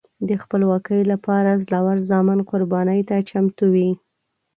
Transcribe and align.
د 0.27 0.29
خپلواکۍ 0.41 1.01
لپاره 1.11 1.61
زړور 1.65 1.97
زامن 2.09 2.39
قربانۍ 2.49 3.01
ته 3.09 3.15
چمتو 3.29 3.65
وي. 3.73 3.91